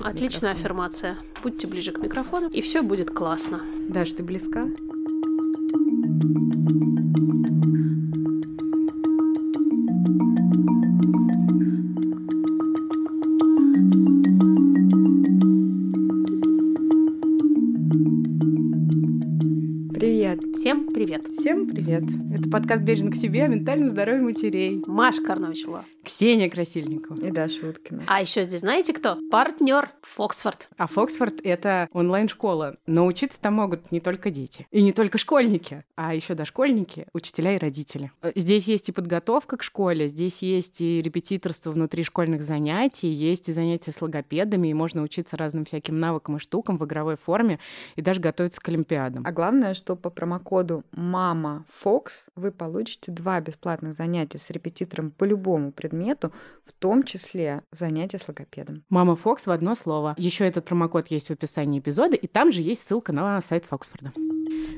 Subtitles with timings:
[0.00, 1.18] Отличная аффирмация.
[1.42, 3.60] Будьте ближе к микрофону, и все будет классно.
[3.88, 4.66] Даш, ты близка?
[21.82, 22.04] Привет!
[22.34, 24.82] Это подкаст «Бережно к себе» о ментальном здоровье матерей.
[24.86, 25.86] Маша Карновичева.
[26.04, 27.18] Ксения Красильникова.
[27.24, 28.02] И Даша Уткина.
[28.06, 29.18] А еще здесь знаете кто?
[29.30, 30.68] Партнер Фоксфорд.
[30.76, 34.66] А Фоксфорд— это онлайн-школа, но учиться там могут не только дети.
[34.70, 38.12] И не только школьники, а еще дошкольники, учителя и родители.
[38.34, 43.52] Здесь есть и подготовка к школе, здесь есть и репетиторство внутри школьных занятий, есть и
[43.52, 47.58] занятия с логопедами, и можно учиться разным всяким навыкам и штукам в игровой форме,
[47.96, 49.22] и даже готовиться к Олимпиадам.
[49.26, 55.10] А главное, что по промокоду коду «Мама Фокс» вы получите два бесплатных занятия с репетитором
[55.10, 56.32] по любому предмету,
[56.64, 58.84] в том числе занятия с логопедом.
[58.88, 60.14] «Мама Фокс» в одно слово.
[60.18, 64.12] Еще этот промокод есть в описании эпизода, и там же есть ссылка на сайт Фоксфорда.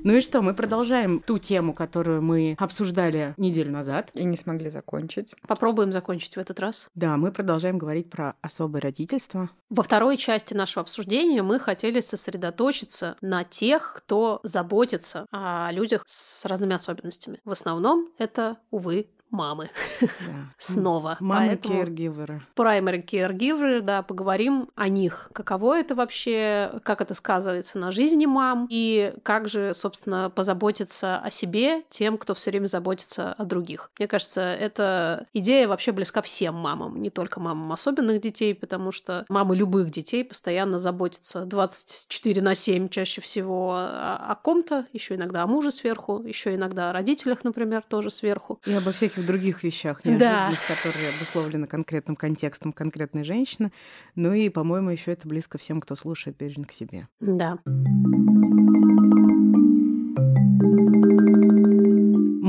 [0.04, 4.10] Ну и что, мы продолжаем ту тему, которую мы обсуждали неделю назад.
[4.14, 5.34] И не смогли закончить.
[5.46, 6.88] Попробуем закончить в этот раз.
[6.94, 9.50] Да, мы продолжаем говорить про особое родительство.
[9.70, 16.44] Во второй части нашего обсуждения мы хотели сосредоточиться на тех, кто заботится о людях с
[16.44, 17.40] разными особенностями.
[17.44, 19.70] В основном это, увы, мамы.
[20.00, 20.08] Да.
[20.58, 21.16] Снова.
[21.20, 22.40] Мамы caregivers.
[22.54, 25.30] Primary caregivers, да, поговорим о них.
[25.32, 31.30] Каково это вообще, как это сказывается на жизни мам, и как же, собственно, позаботиться о
[31.30, 33.90] себе тем, кто все время заботится о других.
[33.98, 39.24] Мне кажется, эта идея вообще близка всем мамам, не только мамам особенных детей, потому что
[39.28, 45.42] мамы любых детей постоянно заботятся 24 на 7 чаще всего о, о ком-то, еще иногда
[45.42, 48.60] о муже сверху, еще иногда о родителях, например, тоже сверху.
[48.66, 50.74] И обо всяких в других вещах, неожиданных, да.
[50.74, 53.72] которые обусловлены конкретным контекстом конкретной женщины.
[54.14, 57.08] Ну и, по-моему, еще это близко всем, кто слушает «Бережно к себе».
[57.20, 57.58] Да.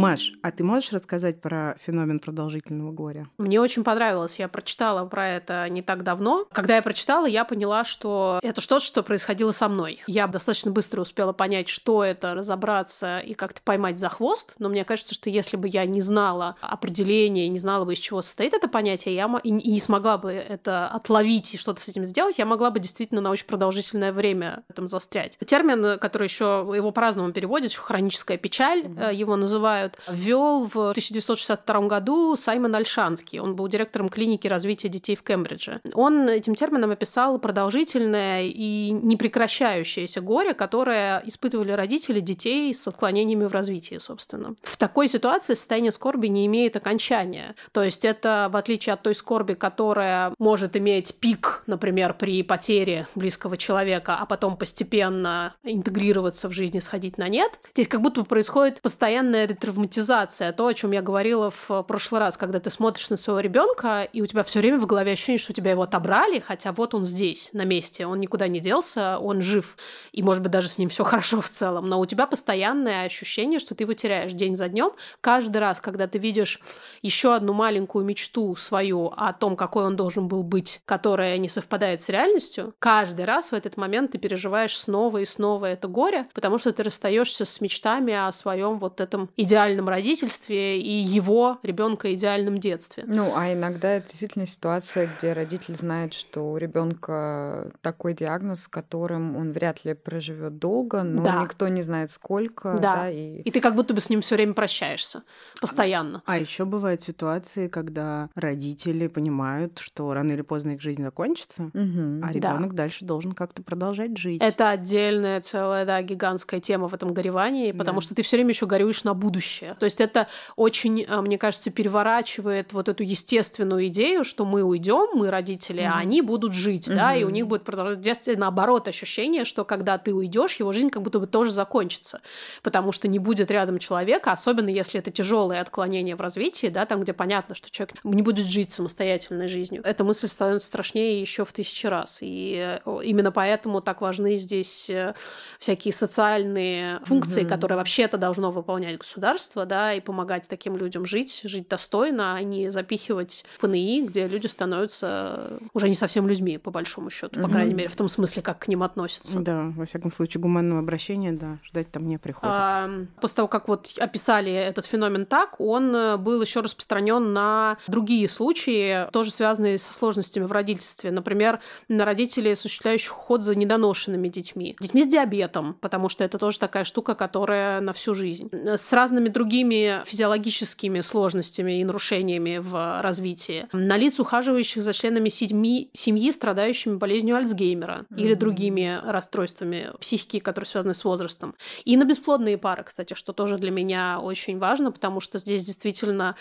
[0.03, 3.29] Маш, а ты можешь рассказать про феномен продолжительного горя?
[3.37, 4.37] Мне очень понравилось.
[4.37, 6.45] Я прочитала про это не так давно.
[6.51, 10.01] Когда я прочитала, я поняла, что это что-то, что происходило со мной.
[10.05, 14.55] Я достаточно быстро успела понять, что это, разобраться и как-то поймать за хвост.
[14.59, 18.21] Но мне кажется, что если бы я не знала определения, не знала бы, из чего
[18.21, 22.37] состоит это понятие, я и не смогла бы это отловить и что-то с этим сделать,
[22.39, 25.37] я могла бы действительно на очень продолжительное время в этом застрять.
[25.45, 29.15] Термин, который еще его по-разному переводят, хроническая печаль, mm-hmm.
[29.15, 33.39] его называют, год, ввел в 1962 году Саймон Альшанский.
[33.39, 35.81] Он был директором клиники развития детей в Кембридже.
[35.93, 43.53] Он этим термином описал продолжительное и непрекращающееся горе, которое испытывали родители детей с отклонениями в
[43.53, 44.55] развитии, собственно.
[44.63, 47.55] В такой ситуации состояние скорби не имеет окончания.
[47.71, 53.07] То есть это, в отличие от той скорби, которая может иметь пик, например, при потере
[53.15, 58.23] близкого человека, а потом постепенно интегрироваться в жизнь и сходить на нет, здесь как будто
[58.23, 63.09] происходит постоянная ретравматизация травматизация, то, о чем я говорила в прошлый раз, когда ты смотришь
[63.09, 65.83] на своего ребенка, и у тебя все время в голове ощущение, что у тебя его
[65.83, 69.77] отобрали, хотя вот он здесь, на месте, он никуда не делся, он жив,
[70.13, 73.59] и, может быть, даже с ним все хорошо в целом, но у тебя постоянное ощущение,
[73.59, 74.91] что ты его теряешь день за днем.
[75.21, 76.61] Каждый раз, когда ты видишь
[77.01, 82.01] еще одну маленькую мечту свою о том, какой он должен был быть, которая не совпадает
[82.01, 86.57] с реальностью, каждый раз в этот момент ты переживаешь снова и снова это горе, потому
[86.57, 92.13] что ты расстаешься с мечтами о своем вот этом идеальном идеальном родительстве и его ребенка
[92.13, 93.03] идеальном детстве.
[93.07, 98.67] Ну, а иногда это действительно ситуация, где родитель знает, что у ребенка такой диагноз, с
[98.67, 101.41] которым он вряд ли проживет долго, но да.
[101.43, 102.73] никто не знает сколько.
[102.73, 102.95] Да.
[102.95, 103.41] да и...
[103.41, 105.23] и ты как будто бы с ним все время прощаешься.
[105.61, 106.21] Постоянно.
[106.25, 111.63] А, а еще бывают ситуации, когда родители понимают, что рано или поздно их жизнь закончится,
[111.63, 112.21] угу.
[112.23, 112.83] а ребенок да.
[112.83, 114.41] дальше должен как-то продолжать жить.
[114.41, 118.05] Это отдельная целая, да, гигантская тема в этом горевании, потому да.
[118.05, 119.75] что ты все время еще горюешь на будущее будущее.
[119.79, 125.09] То есть это очень, э, мне кажется, переворачивает вот эту естественную идею, что мы уйдем,
[125.13, 125.91] мы родители, mm-hmm.
[125.93, 126.95] а они будут жить, mm-hmm.
[126.95, 130.89] да, и у них будет продолжать детстве наоборот ощущение, что когда ты уйдешь, его жизнь
[130.89, 132.21] как будто бы тоже закончится,
[132.61, 137.01] потому что не будет рядом человека, особенно если это тяжелые отклонения в развитии, да, там,
[137.01, 139.81] где понятно, что человек не будет жить самостоятельной жизнью.
[139.83, 144.89] Эта мысль становится страшнее еще в тысячи раз, и э, именно поэтому так важны здесь
[144.89, 145.13] э,
[145.59, 147.49] всякие социальные функции, mm-hmm.
[147.49, 152.43] которые вообще-то должно выполнять государство, государства, да, и помогать таким людям жить, жить достойно, а
[152.43, 157.73] не запихивать ПНИ, где люди становятся уже не совсем людьми, по большому счету, по крайней
[157.73, 159.39] мере, в том смысле, как к ним относятся.
[159.39, 162.59] Да, во всяком случае, гуманного обращения, да, ждать там не приходится.
[162.59, 167.77] А, после того, как вот описали этот феномен так, он э, был еще распространен на
[167.87, 171.11] другие случаи, тоже связанные со сложностями в родительстве.
[171.11, 174.75] Например, на родителей, осуществляющих уход за недоношенными детьми.
[174.79, 178.49] Детьми с диабетом, потому что это тоже такая штука, которая на всю жизнь.
[178.53, 183.67] С разными другими физиологическими сложностями и нарушениями в развитии.
[183.73, 188.21] На лиц, ухаживающих за членами семьи, семьи страдающими болезнью Альцгеймера mm-hmm.
[188.21, 191.55] или другими расстройствами психики, которые связаны с возрастом.
[191.83, 196.35] И на бесплодные пары, кстати, что тоже для меня очень важно, потому что здесь действительно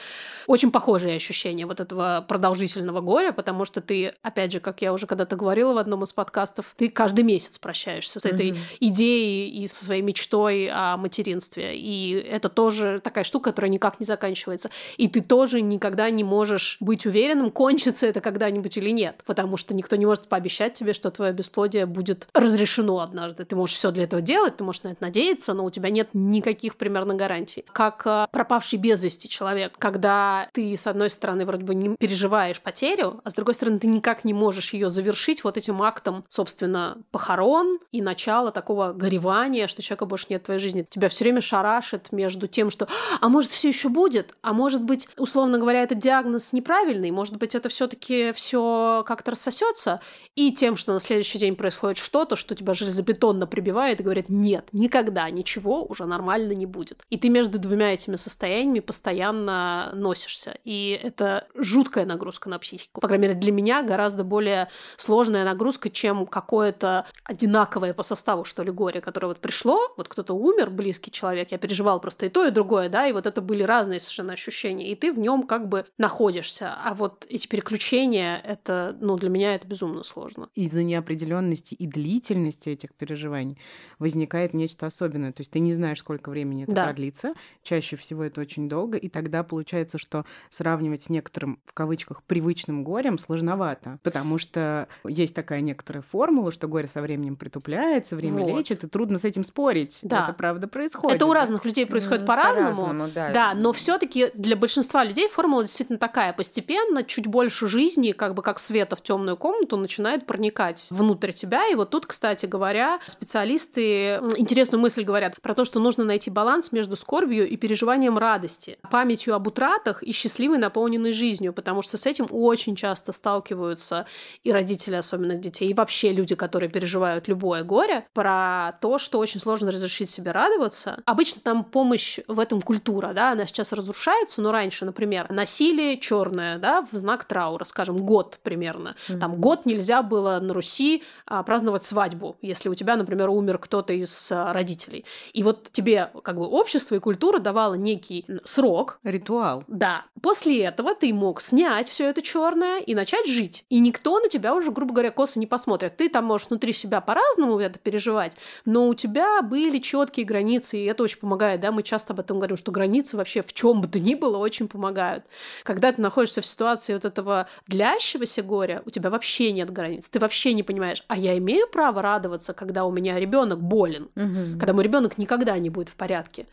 [0.47, 5.07] очень похожие ощущения вот этого продолжительного горя, потому что ты, опять же, как я уже
[5.07, 8.77] когда-то говорила в одном из подкастов, ты каждый месяц прощаешься с этой mm-hmm.
[8.81, 11.77] идеей и со своей мечтой о материнстве.
[11.79, 14.71] И это тоже такая штука, которая никак не заканчивается.
[14.97, 19.75] И ты тоже никогда не можешь быть уверенным, кончится это когда-нибудь или нет, потому что
[19.75, 23.45] никто не может пообещать тебе, что твое бесплодие будет разрешено однажды.
[23.45, 26.11] Ты можешь все для этого делать, ты можешь на это надеяться, но у тебя нет
[26.13, 27.65] никаких примерно гарантий.
[27.73, 32.61] Как э, пропавший без вести человек, когда ты, с одной стороны, вроде бы не переживаешь
[32.61, 36.99] потерю, а с другой стороны, ты никак не можешь ее завершить вот этим актом, собственно,
[37.11, 40.87] похорон и начала такого горевания, что человека больше нет в твоей жизни.
[40.89, 42.89] Тебя все время шарашит между тем, что
[43.21, 47.55] а может все еще будет, а может быть, условно говоря, этот диагноз неправильный, может быть,
[47.55, 50.01] это все-таки все как-то рассосется,
[50.35, 54.69] и тем, что на следующий день происходит что-то, что тебя железобетонно прибивает и говорит, нет,
[54.73, 57.05] никогда ничего уже нормально не будет.
[57.11, 60.59] И ты между двумя этими состояниями постоянно носишься.
[60.65, 63.01] И это жуткая нагрузка на психику.
[63.01, 68.63] По крайней мере, для меня гораздо более сложная нагрузка, чем какое-то одинаковое по составу, что
[68.63, 72.47] ли, горе, которое вот пришло, вот кто-то умер, близкий человек, я переживал просто и то,
[72.47, 75.69] и другое, да, и вот это были разные совершенно ощущения, и ты в нем как
[75.69, 76.73] бы находишься.
[76.75, 80.49] А вот эти переключения, это, ну, для меня это безумно сложно.
[80.55, 83.59] Из-за неопределенности и длительности этих переживаний
[83.99, 85.33] возникает нечто особенное.
[85.33, 86.85] То есть ты не знаешь, сколько времени это да.
[86.85, 87.35] продлится.
[87.63, 92.85] Чаще всего это очень долго, и тогда получается, что сравнивать с некоторым, в кавычках, привычным
[92.85, 98.57] горем сложновато, потому что есть такая некоторая формула, что горе со временем притупляется, время вот.
[98.57, 100.01] лечит, и трудно с этим спорить.
[100.03, 100.25] Да.
[100.25, 101.17] Это правда происходит.
[101.17, 102.52] Это у разных людей происходит mm, по-разному.
[102.57, 103.31] По-разному, да.
[103.31, 106.33] Да, но все-таки для большинства людей формула действительно такая.
[106.33, 111.69] Постепенно чуть больше жизни, как бы как света в темную комнату, начинает проникать внутрь тебя.
[111.69, 116.73] И вот тут, кстати говоря, специалисты интересную мысль говорят про то, что нужно найти баланс
[116.73, 122.07] между скорбью и переживанием радости, памятью об утратах и счастливой наполненной жизнью, потому что с
[122.07, 124.07] этим очень часто сталкиваются
[124.43, 129.41] и родители особенных детей, и вообще люди, которые переживают любое горе, про то, что очень
[129.41, 131.03] сложно разрешить себе радоваться.
[131.05, 136.59] Обычно там помощь в этом культура, да, она сейчас разрушается, но раньше, например, насилие черное,
[136.59, 138.95] да, в знак траура, скажем, год примерно.
[139.09, 139.19] Mm-hmm.
[139.19, 143.93] Там год нельзя было на Руси а, праздновать свадьбу, если у тебя, например, умер кто-то
[143.93, 145.05] из а, родителей.
[145.33, 148.99] И вот тебе как бы общество и культура давала некий срок.
[149.03, 149.65] Ритуал.
[149.69, 150.05] Да.
[150.21, 153.65] После этого ты мог снять все это черное и начать жить.
[153.69, 155.97] И никто на тебя уже, грубо говоря, косо не посмотрит.
[155.97, 160.85] Ты там можешь внутри себя по-разному это переживать, но у тебя были четкие границы, и
[160.85, 163.89] это очень помогает, да, мы часто об этом говорим, что границы вообще в чем бы
[163.89, 165.25] то ни было очень помогают.
[165.63, 170.19] Когда ты находишься в ситуации вот этого длящегося горя, у тебя вообще нет границ, ты
[170.19, 174.59] вообще не понимаешь, а я имею право радоваться, когда у меня ребенок болен, угу.
[174.59, 176.47] когда мой ребенок никогда не будет в порядке.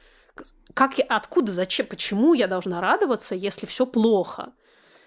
[0.74, 4.54] Как я, откуда, зачем, почему я должна радоваться, если все плохо?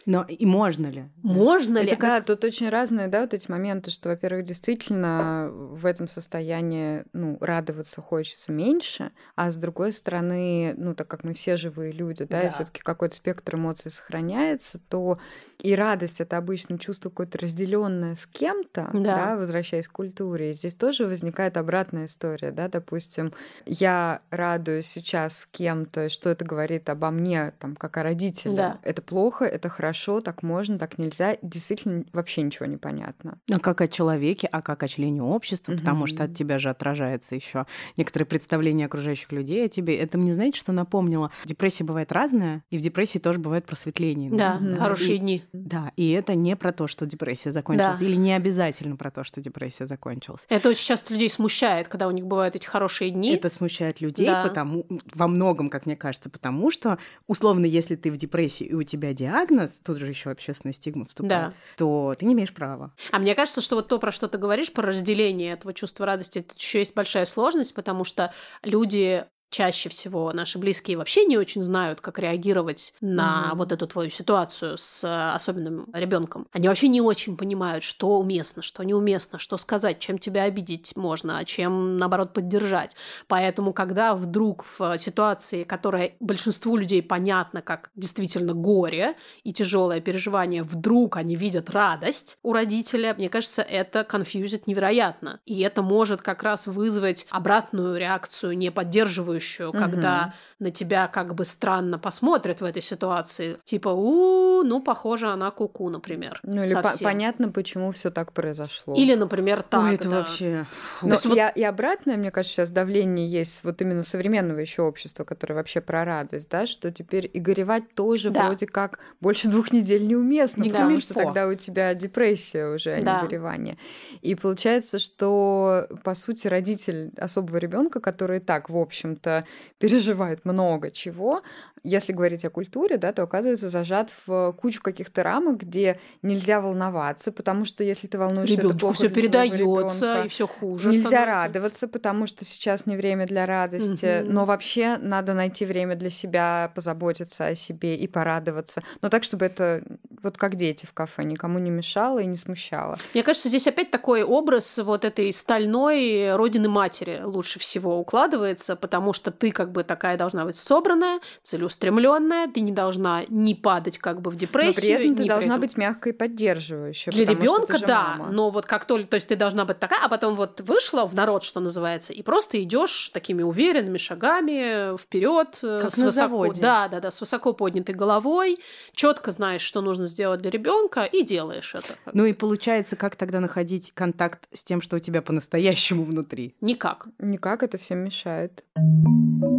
[0.06, 1.04] Но и можно ли?
[1.22, 1.96] Можно это ли?
[1.96, 7.38] Да, тут очень разные, да, вот эти моменты, что, во-первых, действительно в этом состоянии, ну,
[7.40, 12.40] радоваться хочется меньше, а с другой стороны, ну, так как мы все живые люди, да,
[12.40, 12.48] да.
[12.48, 15.18] и все таки какой-то спектр эмоций сохраняется, то
[15.62, 19.00] и радость это обычно чувство какое-то разделенное с кем-то, да.
[19.00, 20.50] да, возвращаясь к культуре.
[20.50, 23.32] И здесь тоже возникает обратная история, да, допустим,
[23.64, 28.56] я радуюсь сейчас с кем-то, что это говорит обо мне, там, как о родителе.
[28.56, 28.78] Да.
[28.82, 31.36] Это плохо, это хорошо, так можно, так нельзя.
[31.42, 33.38] Действительно, вообще ничего не понятно.
[33.50, 35.78] А как о человеке, а как о члене общества, угу.
[35.78, 37.66] потому что от тебя же отражается еще
[37.96, 39.96] некоторые представления окружающих людей о тебе.
[39.96, 41.30] Это мне, знаете, что напомнило?
[41.44, 44.28] Депрессия бывает разная, и в депрессии тоже бывает просветление.
[44.32, 44.76] Да, да.
[44.76, 45.44] хорошие и, дни.
[45.52, 48.04] Да, и это не про то, что депрессия закончилась, да.
[48.04, 50.46] или не обязательно про то, что депрессия закончилась.
[50.48, 53.34] Это очень часто людей смущает, когда у них бывают эти хорошие дни.
[53.34, 54.44] Это смущает людей, да.
[54.44, 58.82] потому во многом, как мне кажется, потому что, условно, если ты в депрессии и у
[58.82, 61.52] тебя диагноз, тут же еще общественная стигма вступает, да.
[61.76, 62.92] то ты не имеешь права.
[63.10, 66.38] А мне кажется, что вот то, про что ты говоришь, про разделение этого чувства радости,
[66.38, 68.32] это еще есть большая сложность, потому что
[68.62, 73.56] люди чаще всего наши близкие вообще не очень знают, как реагировать на mm-hmm.
[73.56, 76.48] вот эту твою ситуацию с особенным ребенком.
[76.52, 81.38] Они вообще не очень понимают, что уместно, что неуместно, что сказать, чем тебя обидеть можно,
[81.38, 82.96] а чем, наоборот, поддержать.
[83.28, 90.62] Поэтому, когда вдруг в ситуации, которая большинству людей понятна как действительно горе и тяжелое переживание,
[90.62, 95.40] вдруг они видят радость у родителя, мне кажется, это конфьюзит невероятно.
[95.44, 99.78] И это может как раз вызвать обратную реакцию, не поддерживающую, угу.
[99.78, 103.58] когда на тебя как бы странно посмотрят в этой ситуации.
[103.64, 106.40] Типа, у, ну, похоже, она куку, например.
[106.42, 108.94] Ну, или по- понятно, почему все так произошло.
[108.94, 109.82] Или, например, так.
[109.82, 110.18] Ой, это да.
[110.18, 110.66] вообще...
[111.02, 111.38] Но То есть, вот...
[111.54, 116.04] и обратное, мне кажется, сейчас давление есть вот именно современного еще общества, которое вообще про
[116.04, 118.46] радость, да, что теперь и горевать тоже да.
[118.46, 123.02] вроде как больше двух недель неуместно, не потому что тогда у тебя депрессия уже, а
[123.02, 123.20] да.
[123.20, 123.76] не горевание.
[124.20, 129.31] И получается, что, по сути, родитель особого ребенка, который так, в общем-то,
[129.78, 131.42] переживает много чего,
[131.84, 137.32] если говорить о культуре, да, то оказывается зажат в кучу каких-то рамок, где нельзя волноваться,
[137.32, 140.90] потому что если ты волнуешься, Ребенку это все передается и все хуже.
[140.90, 141.42] Нельзя становится.
[141.42, 144.32] радоваться, потому что сейчас не время для радости, угу.
[144.32, 148.82] но вообще надо найти время для себя, позаботиться о себе и порадоваться.
[149.00, 149.82] Но так, чтобы это
[150.22, 152.96] вот как дети в кафе, никому не мешало и не смущало.
[153.14, 159.12] Мне кажется, здесь опять такой образ вот этой стальной родины матери лучше всего укладывается, потому
[159.12, 164.20] что ты как бы такая должна быть собранная, целеустремленная, ты не должна не падать как
[164.20, 164.74] бы в депрессию.
[164.74, 167.12] Но при этом ты должна быть мягкой и поддерживающей.
[167.12, 168.32] Для ребенка, да, мама.
[168.32, 171.14] но вот как только, то есть ты должна быть такая, а потом вот вышла в
[171.14, 176.28] народ, что называется, и просто идешь такими уверенными шагами вперед, э, как с на высоко,
[176.28, 176.60] заводе.
[176.60, 178.58] да, да, да, с высоко поднятой головой,
[178.94, 181.96] четко знаешь, что нужно сделать для ребенка, и делаешь это.
[182.12, 186.54] Ну и получается, как тогда находить контакт с тем, что у тебя по-настоящему внутри?
[186.60, 187.06] Никак.
[187.18, 188.64] Никак, это всем мешает.
[189.12, 189.51] thank you.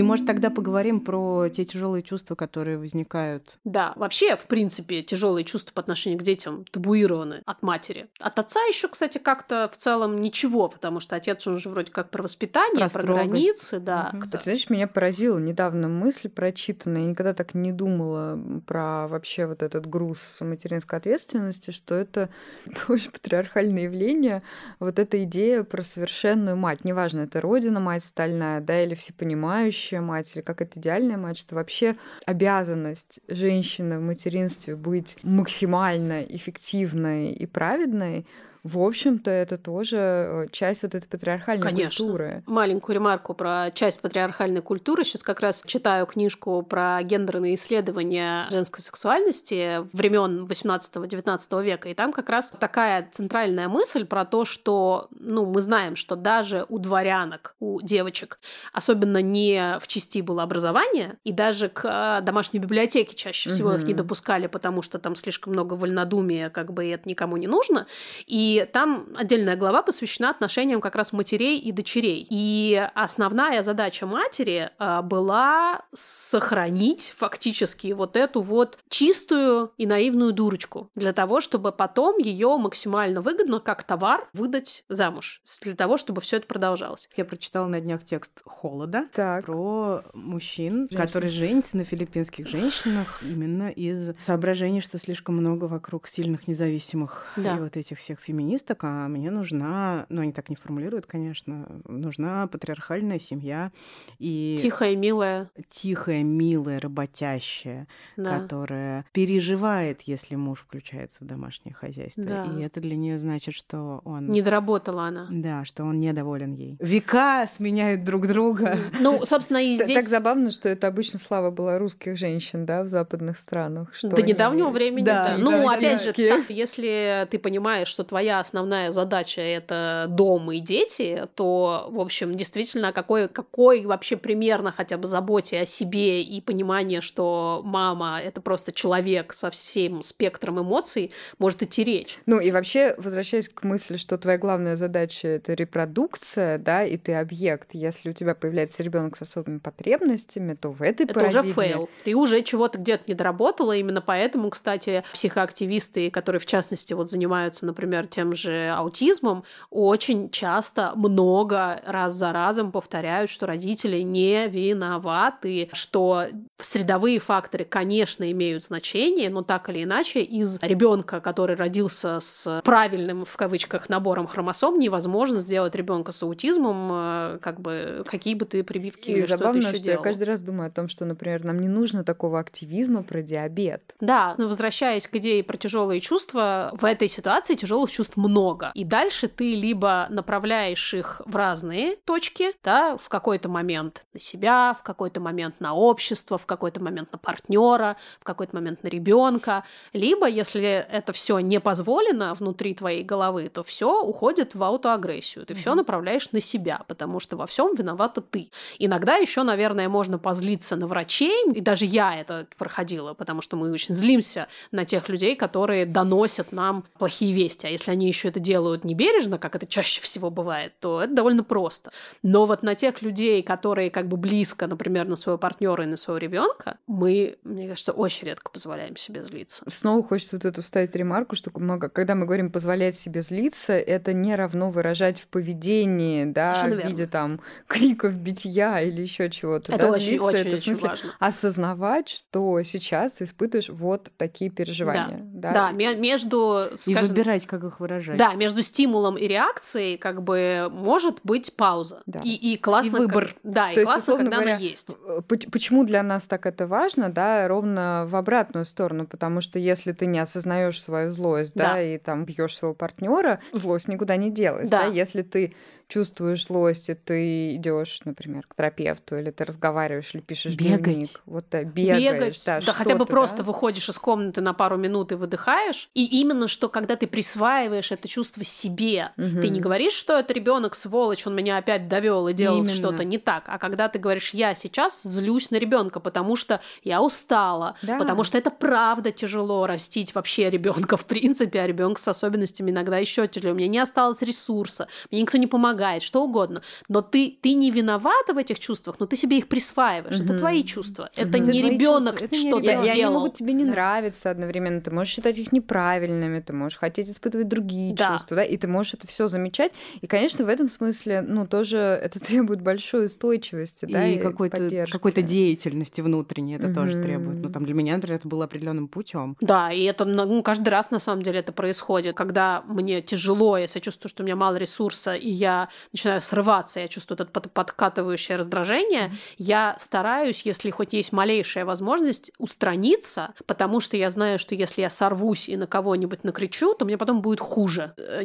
[0.00, 3.58] И, может, тогда поговорим про те тяжелые чувства, которые возникают.
[3.64, 8.08] Да, вообще, в принципе, тяжелые чувства по отношению к детям табуированы от матери.
[8.18, 12.10] От отца еще, кстати, как-то в целом ничего, потому что отец он же вроде как
[12.10, 14.10] про воспитание, про, про границы, да.
[14.14, 14.30] Угу.
[14.30, 19.62] Ты знаешь, меня поразила недавно мысль прочитанная, я никогда так не думала про вообще вот
[19.62, 22.30] этот груз материнской ответственности, что это
[22.86, 24.42] тоже патриархальное явление,
[24.78, 26.84] вот эта идея про совершенную мать.
[26.84, 31.38] Неважно, это родина мать стальная, да, или всепонимающая, любящая мать или как это идеальная мать,
[31.38, 38.26] что вообще обязанность женщины в материнстве быть максимально эффективной и праведной,
[38.62, 42.04] в общем-то, это тоже э, часть вот этой патриархальной Конечно.
[42.04, 42.42] культуры.
[42.46, 45.04] Маленькую ремарку про часть патриархальной культуры.
[45.04, 52.12] Сейчас как раз читаю книжку про гендерные исследования женской сексуальности времен 18-19 века, и там
[52.12, 57.54] как раз такая центральная мысль про то, что, ну, мы знаем, что даже у дворянок,
[57.60, 58.40] у девочек,
[58.72, 63.78] особенно не в части было образование, и даже к э, домашней библиотеке чаще всего угу.
[63.78, 67.46] их не допускали, потому что там слишком много вольнодумия, как бы и это никому не
[67.46, 67.86] нужно.
[68.26, 72.26] И и там отдельная глава посвящена отношениям как раз матерей и дочерей.
[72.28, 80.90] И основная задача матери а, была сохранить фактически вот эту вот чистую и наивную дурочку
[80.96, 86.38] для того, чтобы потом ее максимально выгодно как товар выдать замуж, для того, чтобы все
[86.38, 87.08] это продолжалось.
[87.16, 89.44] Я прочитала на днях текст Холода так.
[89.44, 90.96] про мужчин, Женщин.
[90.96, 97.56] которые женятся на филиппинских женщинах именно из соображений, что слишком много вокруг сильных независимых да.
[97.56, 101.68] и вот этих всех феминистов феминисток, а мне нужна, ну они так не формулируют, конечно,
[101.86, 103.70] нужна патриархальная семья
[104.18, 108.40] и тихая, милая, тихая, милая, работящая, да.
[108.40, 112.44] которая переживает, если муж включается в домашнее хозяйство, да.
[112.44, 116.76] и это для нее значит, что он не доработала она, да, что он недоволен ей.
[116.80, 118.78] Века сменяют друг друга.
[119.00, 122.88] Ну, собственно, и здесь так забавно, что это обычно слава была русских женщин, да, в
[122.88, 123.94] западных странах.
[123.94, 125.36] Что До недавнего времени, да.
[125.38, 126.14] Ну, опять же,
[126.48, 132.36] если ты понимаешь, что твоя твоя основная задача это дом и дети, то, в общем,
[132.36, 138.40] действительно, какой, какой вообще примерно хотя бы заботе о себе и понимание, что мама это
[138.40, 142.18] просто человек со всем спектром эмоций, может идти речь.
[142.26, 147.14] Ну и вообще, возвращаясь к мысли, что твоя главная задача это репродукция, да, и ты
[147.14, 147.70] объект.
[147.72, 151.40] Если у тебя появляется ребенок с особыми потребностями, то в этой это парадигме...
[151.40, 151.90] уже fail.
[152.04, 157.66] Ты уже чего-то где-то не доработала, именно поэтому, кстати, психоактивисты, которые в частности вот занимаются,
[157.66, 165.70] например, тем же аутизмом очень часто много раз за разом повторяют, что родители не виноваты,
[165.72, 166.26] что
[166.58, 173.24] средовые факторы, конечно, имеют значение, но так или иначе из ребенка, который родился с правильным
[173.24, 178.62] в кавычках набором хромосом, невозможно сделать ребенка с аутизмом, э, как бы какие бы ты
[178.62, 179.98] прививки и что забавно, еще что делал.
[179.98, 183.94] я каждый раз думаю о том, что, например, нам не нужно такого активизма про диабет.
[184.00, 188.70] Да, но возвращаясь к идее про тяжелые чувства, в этой ситуации тяжелых чувств много.
[188.74, 194.74] И дальше ты либо направляешь их в разные точки, да, в какой-то момент на себя,
[194.78, 199.64] в какой-то момент на общество, в какой-то момент на партнера, в какой-то момент на ребенка,
[199.92, 205.46] либо, если это все не позволено внутри твоей головы, то все уходит в аутоагрессию.
[205.46, 208.50] Ты все направляешь на себя, потому что во всем виновата ты.
[208.78, 213.70] Иногда еще, наверное, можно позлиться на врачей, и даже я это проходила, потому что мы
[213.72, 217.66] очень злимся на тех людей, которые доносят нам плохие вести.
[217.66, 221.44] А если они еще это делают небережно, как это чаще всего бывает, то это довольно
[221.44, 221.90] просто.
[222.22, 225.96] Но вот на тех людей, которые как бы близко, например, на своего партнера и на
[225.96, 229.64] своего ребенка, мы, мне кажется, очень редко позволяем себе злиться.
[229.68, 234.12] Снова хочется вот эту вставить ремарку, что мы- когда мы говорим позволять себе злиться, это
[234.12, 236.88] не равно выражать в поведении, да, Совершенно в верно.
[236.90, 239.72] виде там криков, битья или еще чего-то.
[239.72, 241.10] Это да, очень, злиться, очень, это в очень смысле важно.
[241.18, 245.20] осознавать, что сейчас ты испытываешь вот такие переживания.
[245.22, 247.89] Да, Да, ме- между, И скажем, выбирать, как их выражать.
[248.16, 252.02] Да, между стимулом и реакцией как бы может быть пауза.
[252.06, 252.20] Да.
[252.20, 253.26] И, и классно, И выбор.
[253.28, 254.96] как- да, и То есть, классно, когда говоря, она есть.
[255.06, 259.58] Э, поч- Почему для нас так это важно, да, ровно в обратную сторону, потому что
[259.58, 261.82] если ты не осознаешь свою злость, да, Да.
[261.82, 264.82] и там бьешь своего партнера, злость никуда не делась, да.
[264.82, 264.86] Да.
[264.86, 265.54] Если ты
[265.90, 270.84] чувствуешь злость, и ты идешь, например, к терапевту, или ты разговариваешь, или пишешь Бегать.
[270.84, 273.42] дневник, вот да, бегаешь, Бегать, да, да, хотя бы просто да.
[273.44, 275.90] выходишь из комнаты на пару минут и выдыхаешь.
[275.94, 280.74] И именно что, когда ты присваиваешь это чувство себе, ты не говоришь, что это ребенок
[280.74, 282.72] сволочь, он меня опять довел и делал Именно.
[282.72, 287.02] что-то не так, а когда ты говоришь, я сейчас злюсь на ребенка, потому что я
[287.02, 287.98] устала, Да.
[287.98, 292.98] потому что это правда тяжело растить вообще ребенка в принципе, а ребенка с особенностями иногда
[292.98, 293.54] еще тяжелее.
[293.54, 296.62] У меня не осталось ресурса, мне никто не помогает, что угодно.
[296.88, 300.14] Но ты, ты не виновата в этих чувствах, но ты себе их присваиваешь.
[300.16, 300.38] Это Мгм.
[300.38, 301.10] твои чувства.
[301.16, 302.84] Это не Это ребенок это не что-то Я- ребёнок.
[302.86, 303.12] и они сделал.
[303.14, 303.70] могут тебе не Да.
[303.70, 304.80] нравиться одновременно.
[304.80, 308.12] Ты можешь считать их неправильными, ты можешь хотеть испытывать другие Да.
[308.12, 309.72] чувства, да, и ты можешь это все замечать.
[310.00, 314.86] И, конечно, в этом смысле, ну, тоже это требует большой устойчивости, да, и и какой-то,
[314.90, 317.02] какой-то деятельности внутренней это тоже Мгм.
[317.02, 317.38] требует.
[317.40, 319.36] Ну, там для меня, например, это было определенным путем.
[319.40, 323.78] Да, и это ну, каждый раз на самом деле это происходит, когда мне тяжело, если
[323.78, 327.52] я чувствую, что у меня мало ресурса, и я начинаю срываться, я чувствую это под-
[327.52, 334.54] подкатывающее раздражение, я стараюсь, если хоть есть малейшая возможность, устраниться, потому что я знаю, что
[334.54, 338.22] если я сорвусь и на кого-нибудь накричу, то мне потом будет хуже, э,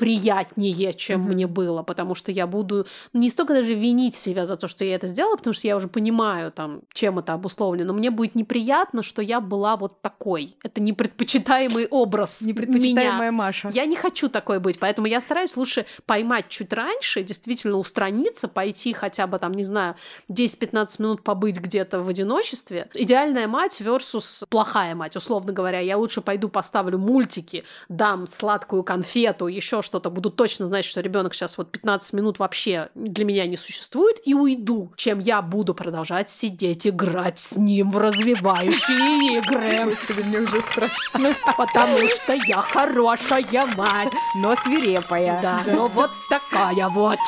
[0.00, 1.32] неприятнее, чем Мгм.
[1.32, 4.84] мне было, потому что я буду ну, не столько даже винить себя за то, что
[4.84, 8.34] я это сделала, потому что я уже понимаю, там, чем это обусловлено, но мне будет
[8.34, 10.56] неприятно, что я была вот такой.
[10.62, 13.32] Это непредпочитаемый образ Непредпочитаемая меня.
[13.32, 13.70] Маша.
[13.72, 16.85] Я не хочу такой быть, поэтому я стараюсь лучше поймать чуть раньше,
[17.22, 19.96] действительно устраниться, пойти хотя бы там, не знаю,
[20.30, 22.88] 10-15 минут побыть где-то в одиночестве.
[22.94, 25.80] Идеальная мать versus плохая мать, условно говоря.
[25.80, 31.34] Я лучше пойду поставлю мультики, дам сладкую конфету, еще что-то, буду точно знать, что ребенок
[31.34, 36.30] сейчас вот 15 минут вообще для меня не существует, и уйду, чем я буду продолжать
[36.30, 41.34] сидеть, играть с ним в развивающие игры, Господи, мне уже страшно.
[41.56, 44.12] потому что я хорошая мать.
[44.36, 45.40] Но свирепая.
[45.42, 47.18] Да, ну вот такая вот.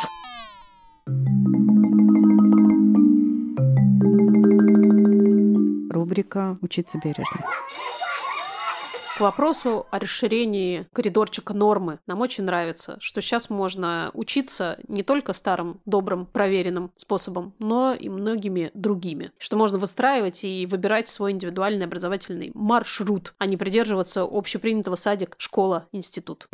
[5.90, 7.40] Рубрика «Учиться бережно».
[9.18, 11.98] К вопросу о расширении коридорчика нормы.
[12.06, 18.08] Нам очень нравится, что сейчас можно учиться не только старым, добрым, проверенным способом, но и
[18.08, 19.32] многими другими.
[19.36, 25.88] Что можно выстраивать и выбирать свой индивидуальный образовательный маршрут, а не придерживаться общепринятого садик, школа,
[25.90, 26.48] институт.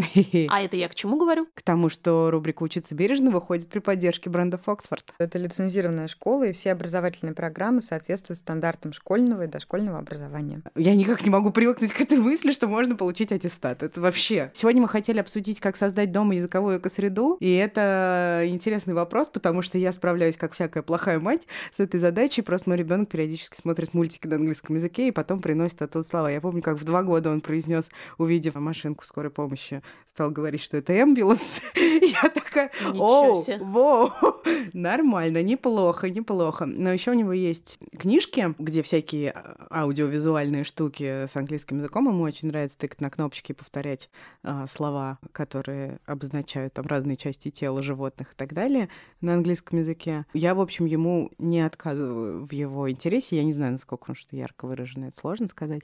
[0.48, 1.46] А это я к чему говорю?
[1.52, 5.12] К тому, что рубрика «Учиться бережно» выходит при поддержке бренда Фоксфорд.
[5.18, 10.62] Это лицензированная школа, и все образовательные программы соответствуют стандартам школьного и дошкольного образования.
[10.74, 13.82] Я никак не могу привыкнуть к этой мысли, что можно получить аттестат.
[13.82, 14.50] Это вообще...
[14.54, 19.76] Сегодня мы хотели обсудить, как создать дома языковую экосреду, и это интересный вопрос, потому что
[19.78, 22.42] я справляюсь, как всякая плохая мать, с этой задачей.
[22.42, 26.30] Просто мой ребенок периодически смотрит мультики на английском языке и потом приносит оттуда слова.
[26.30, 30.76] Я помню, как в два года он произнес, увидев машинку скорой помощи, стал говорить, что
[30.76, 31.60] это эмбуланс.
[31.74, 34.12] Я такая, о, воу,
[34.72, 36.66] нормально, неплохо, неплохо.
[36.66, 39.34] Но еще у него есть книжки, где всякие
[39.70, 44.10] аудиовизуальные штуки с английским языком ему очень очень нравится тыкать на кнопочки и повторять
[44.42, 48.88] а, слова, которые обозначают там разные части тела животных и так далее
[49.20, 50.26] на английском языке.
[50.34, 53.36] Я, в общем, ему не отказываю в его интересе.
[53.36, 55.82] Я не знаю, насколько он что-то ярко выражено, это сложно сказать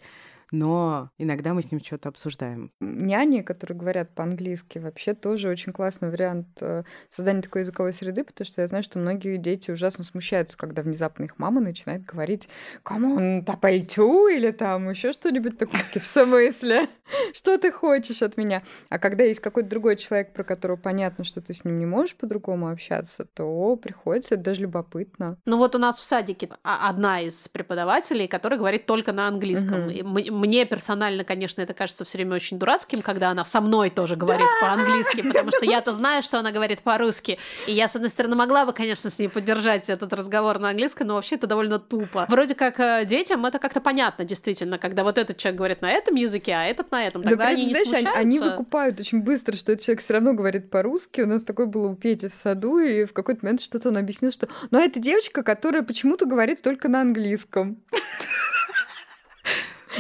[0.51, 2.73] но иногда мы с ним что-то обсуждаем.
[2.81, 8.47] Няни, которые говорят по-английски, вообще тоже очень классный вариант э, создания такой языковой среды, потому
[8.47, 12.49] что я знаю, что многие дети ужасно смущаются, когда внезапно их мама начинает говорить
[12.85, 15.81] «Come on, тапальтю» или там еще что-нибудь такое.
[15.95, 16.89] В смысле?
[17.35, 18.63] Что ты хочешь от меня?
[18.89, 22.17] А когда есть какой-то другой человек, про которого понятно, что ты с ним не можешь
[22.17, 25.37] по-другому общаться, то приходится, это даже любопытно.
[25.45, 29.87] Ну вот у нас в садике одна из преподавателей, которая говорит только на английском.
[29.87, 34.17] Угу мне персонально, конечно, это кажется все время очень дурацким, когда она со мной тоже
[34.17, 37.39] говорит по-английски, потому что я-то знаю, что она говорит по-русски.
[37.67, 41.07] И я, с одной стороны, могла бы, конечно, с ней поддержать этот разговор на английском,
[41.07, 42.27] но вообще это довольно тупо.
[42.29, 46.15] Вроде как э, детям это как-то понятно, действительно, когда вот этот человек говорит на этом
[46.15, 47.23] языке, а этот на этом.
[47.23, 47.93] Тогда но они не знаешь.
[47.93, 51.21] Они, они выкупают очень быстро, что этот человек все равно говорит по-русски.
[51.21, 54.33] У нас такое было у Пети в саду, и в какой-то момент что-то он объяснил,
[54.33, 57.77] что ну, это девочка, которая почему-то говорит только на английском.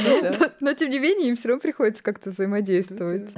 [0.04, 3.34] Ну, но тем не менее им все равно приходится как-то взаимодействовать.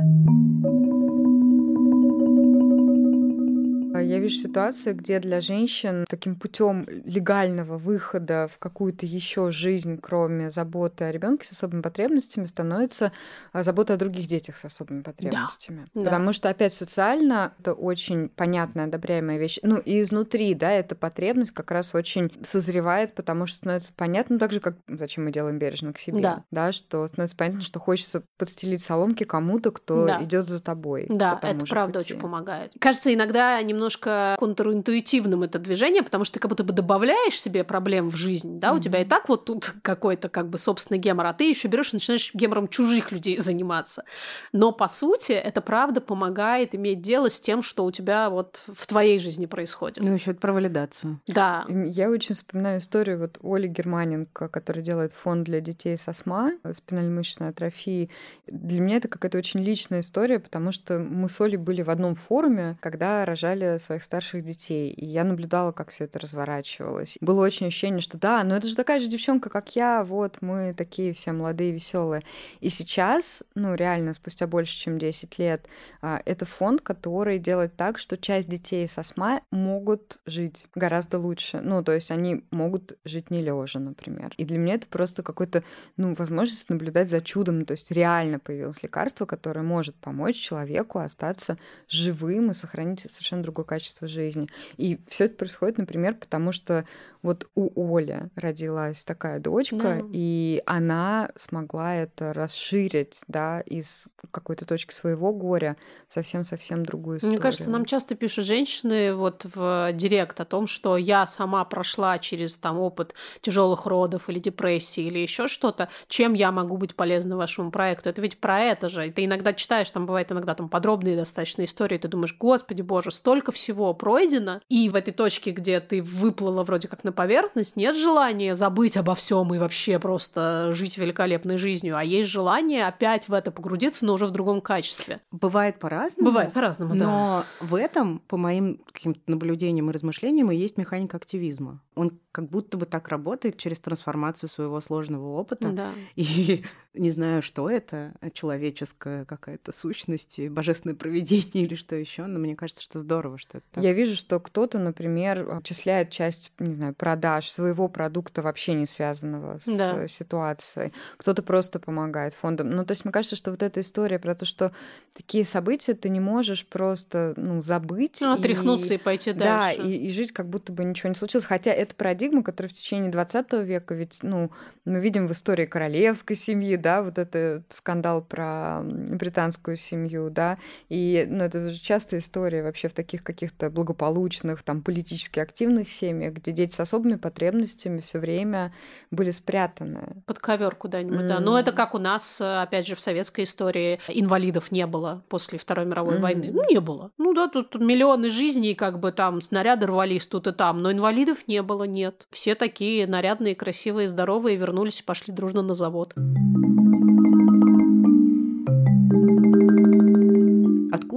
[4.02, 10.50] Я вижу ситуации, где для женщин таким путем легального выхода в какую-то еще жизнь, кроме
[10.50, 13.12] заботы о ребенке с особыми потребностями, становится
[13.52, 15.86] а, забота о других детях с особыми потребностями.
[15.94, 16.02] Да.
[16.04, 16.32] Потому да.
[16.32, 19.58] что, опять, социально это очень понятная, одобряемая вещь.
[19.62, 24.52] Ну, и изнутри, да, эта потребность как раз очень созревает, потому что становится понятно, так
[24.52, 26.20] же, как зачем мы делаем бережно к себе.
[26.20, 26.44] Да.
[26.50, 30.22] да что становится понятно, что хочется подстелить соломки кому-то, кто да.
[30.22, 31.06] идет за тобой.
[31.08, 32.12] Да, это правда пути.
[32.12, 32.72] очень помогает.
[32.78, 37.64] Кажется, иногда немножко немножко контринтуитивным это движение, потому что ты как будто бы добавляешь себе
[37.64, 38.76] проблем в жизнь, да, mm-hmm.
[38.76, 41.92] у тебя и так вот тут какой-то как бы собственный гемор, а ты еще берешь
[41.92, 44.04] и начинаешь гемором чужих людей заниматься.
[44.52, 48.86] Но по сути это правда помогает иметь дело с тем, что у тебя вот в
[48.86, 50.02] твоей жизни происходит.
[50.02, 51.20] Ну еще это про валидацию.
[51.26, 51.64] Да.
[51.68, 57.50] Я очень вспоминаю историю вот Оли Германенко, которая делает фонд для детей с астма, спинально-мышечной
[57.50, 58.10] атрофии.
[58.46, 62.14] Для меня это какая-то очень личная история, потому что мы с Олей были в одном
[62.14, 64.90] форуме, когда рожали своих старших детей.
[64.90, 67.18] И я наблюдала, как все это разворачивалось.
[67.20, 70.74] Было очень ощущение, что да, но это же такая же девчонка, как я, вот мы
[70.76, 72.22] такие все молодые, веселые.
[72.60, 75.66] И сейчас, ну реально, спустя больше, чем 10 лет,
[76.00, 81.60] а, это фонд, который делает так, что часть детей с астмой могут жить гораздо лучше.
[81.60, 84.34] Ну, то есть они могут жить не лежа, например.
[84.36, 85.62] И для меня это просто какой-то,
[85.96, 87.64] ну, возможность наблюдать за чудом.
[87.64, 93.61] То есть реально появилось лекарство, которое может помочь человеку остаться живым и сохранить совершенно другой
[93.64, 94.48] качество жизни.
[94.76, 96.84] И все это происходит, например, потому что
[97.22, 100.00] вот у Оли родилась такая дочка, да.
[100.12, 105.76] и она смогла это расширить, да, из какой-то точки своего горя
[106.08, 107.34] в совсем-совсем другую историю.
[107.34, 112.18] Мне кажется, нам часто пишут женщины вот в директ о том, что я сама прошла
[112.18, 117.36] через там опыт тяжелых родов или депрессии или еще что-то, чем я могу быть полезна
[117.36, 118.08] вашему проекту.
[118.08, 119.06] Это ведь про это же.
[119.06, 123.12] И ты иногда читаешь, там бывает иногда там подробные достаточно истории, ты думаешь, господи боже,
[123.12, 127.96] столько всего пройдено, и в этой точке, где ты выплыла вроде как на поверхность, нет
[127.96, 133.32] желания забыть обо всем и вообще просто жить великолепной жизнью, а есть желание опять в
[133.32, 135.20] это погрузиться, но уже в другом качестве.
[135.30, 136.30] Бывает по-разному.
[136.30, 137.04] Бывает по-разному, да.
[137.04, 141.80] Но в этом, по моим каким-то наблюдениям и размышлениям, и есть механика активизма.
[141.94, 145.68] Он как будто бы так работает через трансформацию своего сложного опыта.
[145.68, 145.90] Да.
[146.16, 152.56] И не знаю, что это, человеческая какая-то сущность, божественное проведение или что еще, но мне
[152.56, 153.84] кажется, что здорово, что это так.
[153.84, 159.58] Я вижу, что кто-то, например, отчисляет часть, не знаю, продаж своего продукта вообще не связанного
[159.58, 160.06] с да.
[160.06, 160.92] ситуацией.
[161.16, 162.70] Кто-то просто помогает фондам.
[162.70, 164.70] Ну, то есть мне кажется, что вот эта история про то, что
[165.12, 168.20] такие события ты не можешь просто, ну, забыть.
[168.20, 169.78] Ну, отряхнуться и, и пойти дальше.
[169.78, 171.44] Да, и, и жить, как будто бы ничего не случилось.
[171.44, 174.52] Хотя это парадигма, которая в течение 20 века, ведь, ну,
[174.84, 180.56] мы видим в истории королевской семьи, да, вот этот скандал про британскую семью, да,
[180.88, 186.34] и, ну, это же частая история вообще в таких каких-то благополучных, там, политически активных семьях,
[186.34, 188.72] где дети с особыми потребностями все время
[189.10, 190.22] были спрятаны.
[190.26, 191.28] Под ковер куда-нибудь, mm.
[191.28, 191.40] да.
[191.40, 195.86] Но это как у нас, опять же, в советской истории инвалидов не было после Второй
[195.86, 196.20] мировой mm.
[196.20, 196.50] войны.
[196.52, 197.10] Ну, не было.
[197.18, 201.48] Ну да, тут миллионы жизней, как бы там снаряды рвались тут и там, но инвалидов
[201.48, 202.26] не было, нет.
[202.30, 206.14] Все такие нарядные, красивые, здоровые вернулись и пошли дружно на завод.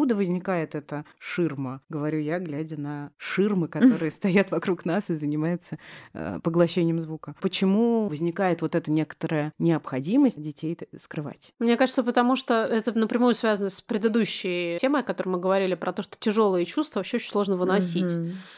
[0.06, 1.82] Откуда возникает эта ширма?
[1.90, 5.80] Говорю я, глядя на ширмы, которые стоят вокруг нас и занимаются
[6.14, 7.34] э, поглощением звука.
[7.42, 11.54] Почему возникает вот эта некоторая необходимость детей скрывать?
[11.58, 15.92] Мне кажется, потому что это напрямую связано с предыдущей темой, о которой мы говорили, про
[15.92, 18.12] то, что тяжелые чувства вообще очень сложно выносить.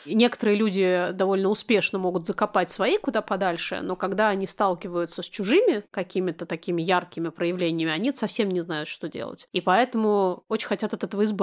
[0.06, 5.30] И некоторые люди довольно успешно могут закопать свои куда подальше, но когда они сталкиваются с
[5.30, 9.48] чужими какими-то такими яркими проявлениями, они совсем не знают, что делать.
[9.54, 11.37] И поэтому очень хотят от этого избавиться.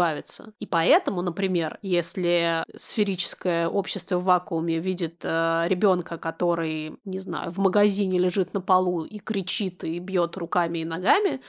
[0.61, 7.59] И поэтому, например, если сферическое общество в вакууме видит э, ребенка, который, не знаю, в
[7.59, 11.41] магазине лежит на полу и кричит и бьет руками и ногами,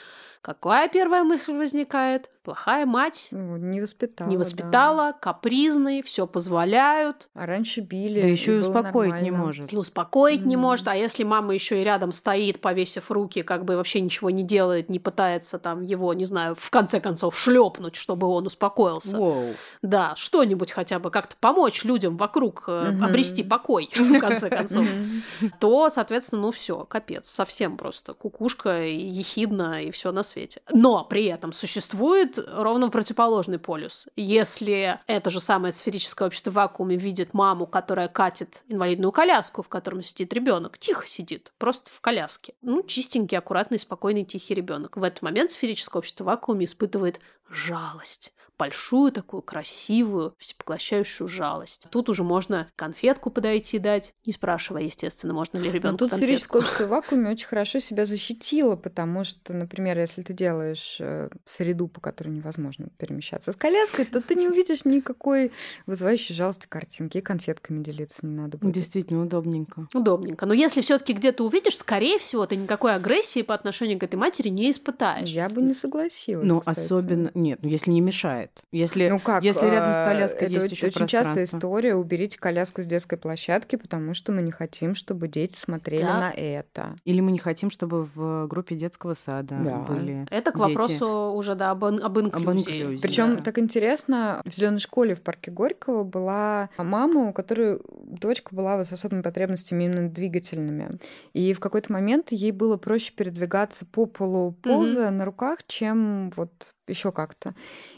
[0.42, 2.30] какая первая мысль возникает?
[2.46, 3.30] Плохая мать.
[3.32, 4.30] Ну, не воспитала.
[4.30, 5.14] Не воспитала, да.
[5.14, 7.28] капризный, все позволяют.
[7.34, 8.22] А раньше били.
[8.22, 9.24] Да еще и, и успокоить нормально.
[9.24, 9.74] не может.
[9.74, 10.48] И успокоить mm.
[10.48, 10.88] не может.
[10.88, 14.90] А если мама еще и рядом стоит, повесив руки, как бы вообще ничего не делает,
[14.90, 19.18] не пытается там его, не знаю, в конце концов шлепнуть, чтобы он успокоился.
[19.18, 19.56] Wow.
[19.82, 23.04] Да, что-нибудь хотя бы как-то помочь людям вокруг mm-hmm.
[23.04, 24.86] обрести покой, в конце концов.
[25.60, 30.62] То, соответственно, ну все, капец, совсем просто кукушка, ехидна и все на свете.
[30.72, 34.08] Но при этом существует ровно противоположный полюс.
[34.16, 39.70] Если это же самое сферическое общество в вакууме видит маму, которая катит инвалидную коляску, в
[39.70, 42.54] котором сидит ребенок, тихо сидит, просто в коляске.
[42.62, 44.98] Ну, чистенький, аккуратный, спокойный, тихий ребенок.
[44.98, 47.20] В этот момент сферическое общество в вакууме испытывает
[47.56, 51.88] жалость большую такую красивую, всепоглощающую жалость.
[51.92, 56.86] Тут уже можно конфетку подойти дать, не спрашивая, естественно, можно ли ребенку тут сферическое общество
[56.86, 62.02] в вакууме очень хорошо себя защитило, потому что, например, если ты делаешь э, среду, по
[62.02, 65.52] которой невозможно перемещаться с коляской, то ты не увидишь никакой
[65.86, 68.74] вызывающей жалости картинки, и конфетками делиться не надо будет.
[68.74, 69.88] Действительно удобненько.
[69.94, 70.46] Удобненько.
[70.46, 74.16] Но если все таки где-то увидишь, скорее всего, ты никакой агрессии по отношению к этой
[74.16, 75.30] матери не испытаешь.
[75.30, 76.48] Я бы не согласилась.
[76.48, 77.32] Ну, особенно...
[77.46, 78.64] Нет, ну если не мешает.
[78.72, 81.96] Если, ну как, если рядом с коляской это есть еще очень частая история.
[81.96, 86.20] Уберите коляску с детской площадки, потому что мы не хотим, чтобы дети смотрели да.
[86.20, 86.96] на это.
[87.06, 89.78] Или мы не хотим, чтобы в группе детского сада да.
[89.78, 90.26] были.
[90.32, 90.68] Это к дети.
[90.68, 92.98] вопросу уже да, об, об инклюзии.
[93.02, 93.44] Причем да.
[93.44, 98.92] так интересно, в зеленой школе в парке Горького была мама, у которой дочка была с
[98.92, 101.00] особыми потребностями именно двигательными.
[101.34, 105.16] И в какой-то момент ей было проще передвигаться по полу ползая угу.
[105.16, 107.56] на руках, чем вот еще как-то.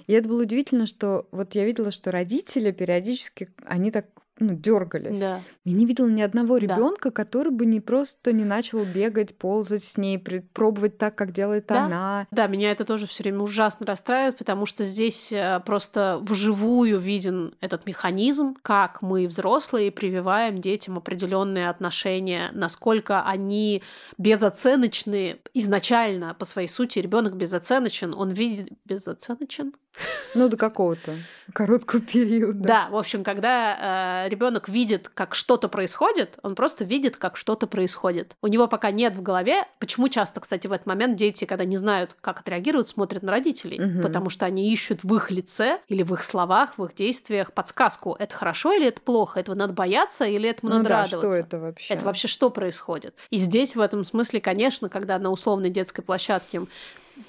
[0.07, 4.05] И это было удивительно, что вот я видела, что родители периодически, они так
[4.39, 5.19] ну, дергались.
[5.19, 5.41] Да.
[5.65, 7.11] Я не видела ни одного ребенка, да.
[7.11, 11.85] который бы не просто не начал бегать, ползать с ней, пробовать так, как делает да?
[11.85, 12.27] она.
[12.31, 17.55] Да, меня это тоже все время ужасно расстраивает, потому что здесь э, просто вживую виден
[17.61, 23.81] этот механизм, как мы, взрослые, прививаем детям определенные отношения, насколько они
[24.17, 26.99] безоценочны изначально по своей сути.
[26.99, 29.73] Ребенок безоценочен, он видит безоценочен.
[30.35, 31.15] Ну, до какого-то
[31.53, 32.59] короткого периода.
[32.59, 37.67] Да, в общем, когда э, ребенок видит, как что-то происходит, он просто видит, как что-то
[37.67, 38.35] происходит.
[38.41, 41.77] У него пока нет в голове, почему часто, кстати, в этот момент дети, когда не
[41.77, 44.01] знают, как отреагируют, смотрят на родителей, угу.
[44.01, 48.15] потому что они ищут в их лице или в их словах, в их действиях подсказку,
[48.17, 51.29] это хорошо или это плохо, этого надо бояться или этому ну надо да, радоваться.
[51.29, 51.93] что это вообще?
[51.93, 53.15] Это вообще что происходит?
[53.29, 56.61] И здесь в этом смысле, конечно, когда на условной детской площадке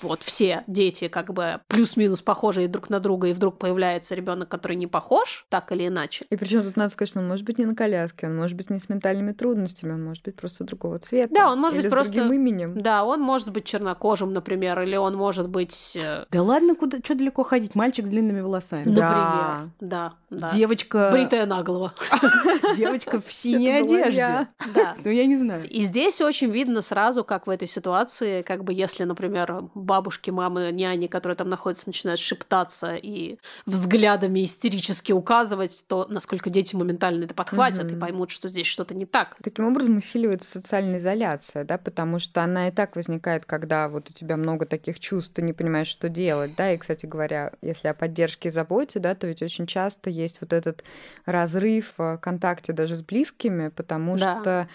[0.02, 4.76] вот все дети как бы плюс-минус похожие друг на друга, и вдруг появляется ребенок, который
[4.76, 6.26] не похож, так или иначе.
[6.30, 8.70] И причем тут надо сказать, что он может быть не на коляске, он может быть
[8.70, 11.34] не с ментальными трудностями, он может быть просто другого цвета.
[11.34, 12.80] Да, он может или быть просто другим именем.
[12.80, 15.96] Да, он может быть чернокожим, например, или он может быть.
[16.00, 17.74] Э, да ладно, куда что далеко ходить?
[17.74, 18.84] Мальчик с длинными волосами.
[18.84, 20.50] Например, да, да.
[20.52, 21.10] Девочка.
[21.12, 21.94] Бритая наголо.
[22.76, 24.48] Девочка в синей одежде.
[24.74, 24.96] Да.
[25.04, 25.68] Ну я не знаю.
[25.68, 30.70] И здесь очень видно сразу, как в этой ситуации, как бы если, например, бабушки, мамы
[30.72, 37.34] няни, которые там находятся, начинают шептаться и взглядами истерически указывать, то насколько дети моментально это
[37.34, 37.96] подхватят угу.
[37.96, 39.36] и поймут, что здесь что-то не так.
[39.42, 44.12] Таким образом усиливается социальная изоляция, да, потому что она и так возникает, когда вот у
[44.12, 47.94] тебя много таких чувств, ты не понимаешь, что делать, да, и, кстати говоря, если о
[47.94, 50.84] поддержке и заботе, да, то ведь очень часто есть вот этот
[51.24, 54.40] разрыв в контакте даже с близкими, потому да.
[54.40, 54.68] что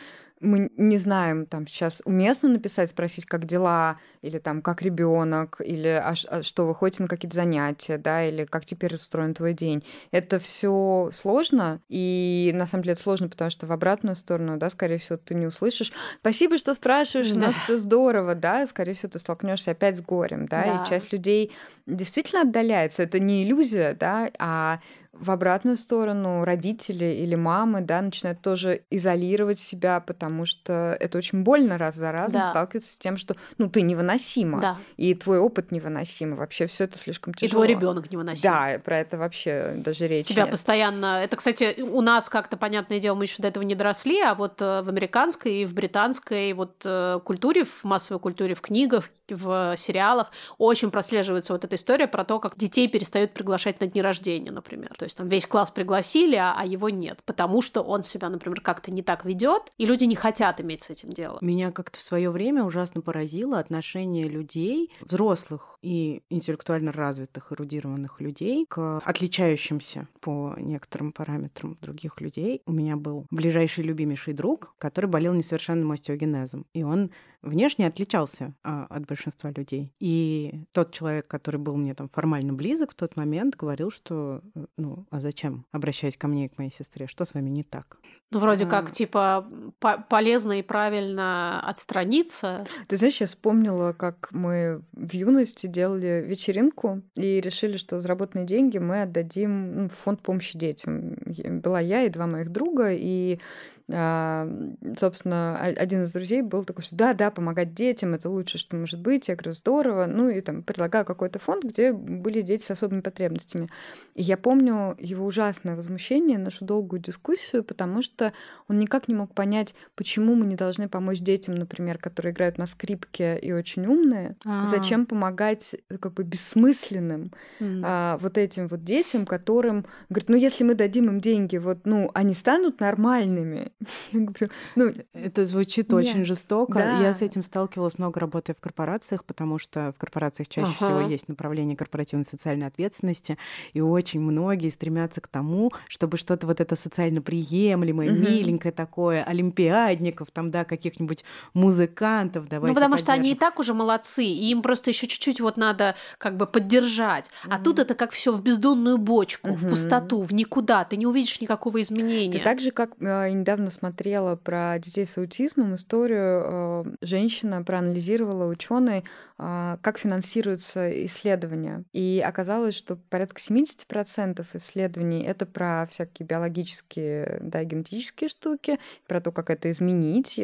[0.43, 5.87] мы не знаем, там сейчас уместно написать, спросить, как дела, или там как ребенок, или
[5.87, 9.83] а, а что вы ходите на какие-то занятия, да, или как теперь устроен твой день.
[10.11, 14.69] Это все сложно, и на самом деле это сложно, потому что в обратную сторону, да,
[14.69, 15.91] скорее всего, ты не услышишь.
[16.19, 20.47] Спасибо, что спрашиваешь, у нас все здорово, да, скорее всего, ты столкнешься опять с горем,
[20.47, 20.83] да, да.
[20.83, 21.51] и часть людей
[21.85, 23.03] действительно отдаляется.
[23.03, 24.79] Это не иллюзия, да, а
[25.13, 31.43] в обратную сторону родители или мамы, да, начинают тоже изолировать себя, потому что это очень
[31.43, 32.49] больно раз за разом да.
[32.49, 34.77] сталкиваться с тем, что, ну, ты невыносима, да.
[34.97, 37.63] и твой опыт невыносим, вообще все это слишком тяжело.
[37.63, 38.41] И твой ребенок невыносим.
[38.43, 40.51] Да, про это вообще даже речи Тебя нет.
[40.51, 41.23] постоянно...
[41.23, 44.61] Это, кстати, у нас как-то, понятное дело, мы еще до этого не доросли, а вот
[44.61, 49.75] э, в американской и в британской вот э, культуре, в массовой культуре, в книгах, в
[49.77, 54.51] сериалах очень прослеживается вот эта история про то, как детей перестают приглашать на дни рождения,
[54.51, 54.95] например.
[55.03, 58.61] То есть там весь класс пригласили, а, а его нет, потому что он себя, например,
[58.61, 61.39] как-то не так ведет, и люди не хотят иметь с этим дело.
[61.41, 68.65] Меня как-то в свое время ужасно поразило отношение людей, взрослых и интеллектуально развитых, эрудированных людей
[68.65, 72.61] к отличающимся по некоторым параметрам других людей.
[72.65, 77.11] У меня был ближайший любимейший друг, который болел несовершенным остеогенезом, и он
[77.43, 79.93] внешне отличался а, от большинства людей.
[79.99, 84.65] И тот человек, который был мне там формально близок в тот момент, говорил, что, э,
[84.77, 87.07] ну, а зачем обращаясь ко мне и к моей сестре?
[87.07, 87.97] Что с вами не так?
[88.31, 88.67] Ну, вроде а...
[88.67, 89.47] как, типа,
[89.79, 92.65] по полезно и правильно отстраниться.
[92.87, 98.79] Ты знаешь, я вспомнила, как мы в юности делали вечеринку и решили, что заработанные деньги
[98.79, 101.15] мы отдадим ну, в фонд помощи детям.
[101.61, 103.39] Была я и два моих друга, и
[103.89, 109.01] собственно, один из друзей был такой, что да, да, помогать детям, это лучше, что может
[109.01, 109.27] быть.
[109.27, 110.05] Я говорю, здорово.
[110.05, 113.69] Ну и там предлагаю какой-то фонд, где были дети с особыми потребностями.
[114.15, 118.31] И я помню его ужасное возмущение, нашу долгую дискуссию, потому что
[118.69, 122.67] он никак не мог понять, почему мы не должны помочь детям, например, которые играют на
[122.67, 124.37] скрипке и очень умные.
[124.45, 124.67] А-а-а.
[124.67, 127.81] Зачем помогать э, как бы бессмысленным mm.
[127.83, 132.09] а, вот этим вот детям, которым, говорит, ну если мы дадим им деньги, вот, ну,
[132.13, 133.71] они станут нормальными.
[134.75, 135.93] ну, это звучит нет.
[135.93, 136.79] очень жестоко.
[136.79, 136.99] Да.
[137.01, 140.85] Я с этим сталкивалась много работая в корпорациях, потому что в корпорациях чаще ага.
[140.85, 143.37] всего есть направление корпоративной социальной ответственности,
[143.73, 148.19] и очень многие стремятся к тому, чтобы что-то вот это социально приемлемое, угу.
[148.19, 153.73] миленькое такое, олимпиадников, там, да, каких-нибудь музыкантов, давайте Ну, потому что они и так уже
[153.73, 157.29] молодцы, и им просто еще чуть-чуть вот надо как бы поддержать.
[157.45, 157.53] Угу.
[157.53, 159.57] А тут это как все в бездонную бочку, угу.
[159.57, 162.35] в пустоту, в никуда, ты не увидишь никакого изменения.
[162.35, 168.45] Это так же, как э, недавно смотрела про детей с аутизмом историю, э, женщина проанализировала
[168.45, 169.03] ученый
[169.37, 171.83] как финансируются исследования.
[171.91, 179.31] И оказалось, что порядка 70% исследований— это про всякие биологические, да, генетические штуки, про то,
[179.31, 180.39] как это изменить,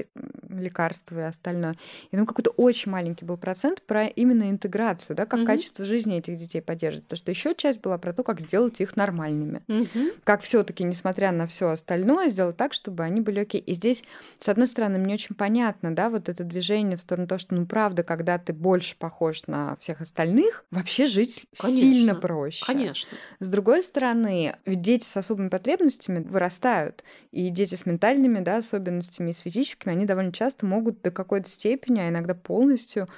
[0.49, 1.75] лекарства и остальное.
[2.12, 5.45] И ну, какой-то очень маленький был процент про именно интеграцию, да, как mm-hmm.
[5.45, 7.06] качество жизни этих детей поддерживать.
[7.06, 9.62] Потому что еще часть была про то, как сделать их нормальными.
[9.67, 10.21] Mm-hmm.
[10.23, 13.62] Как все таки несмотря на все остальное, сделать так, чтобы они были окей.
[13.62, 14.04] И здесь,
[14.39, 17.65] с одной стороны, мне очень понятно, да, вот это движение в сторону того, что, ну,
[17.65, 21.82] правда, когда ты больше больше похож на всех остальных, вообще жить Конечно.
[21.82, 22.65] сильно проще.
[22.65, 23.10] Конечно.
[23.42, 29.32] С другой стороны, ведь дети с особыми потребностями вырастают, и дети с ментальными да, особенностями
[29.32, 33.10] и с физическими, они довольно часто могут до какой-то степени, а иногда полностью